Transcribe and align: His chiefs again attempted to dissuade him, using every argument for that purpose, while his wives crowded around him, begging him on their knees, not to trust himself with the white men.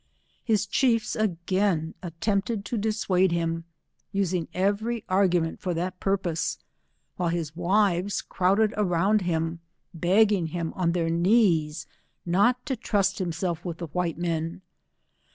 His 0.43 0.65
chiefs 0.65 1.15
again 1.15 1.93
attempted 2.01 2.65
to 2.65 2.75
dissuade 2.79 3.31
him, 3.31 3.65
using 4.11 4.47
every 4.51 5.03
argument 5.07 5.59
for 5.59 5.75
that 5.75 5.99
purpose, 5.99 6.57
while 7.17 7.29
his 7.29 7.55
wives 7.55 8.23
crowded 8.23 8.73
around 8.77 9.21
him, 9.21 9.59
begging 9.93 10.47
him 10.47 10.73
on 10.75 10.93
their 10.93 11.11
knees, 11.11 11.85
not 12.25 12.65
to 12.65 12.75
trust 12.75 13.19
himself 13.19 13.63
with 13.63 13.77
the 13.77 13.87
white 13.93 14.17
men. 14.17 14.63